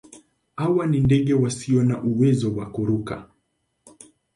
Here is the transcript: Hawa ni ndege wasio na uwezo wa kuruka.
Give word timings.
Hawa 0.55 0.87
ni 0.87 0.99
ndege 0.99 1.33
wasio 1.33 1.83
na 1.83 2.03
uwezo 2.03 2.55
wa 2.55 2.69
kuruka. 2.71 3.29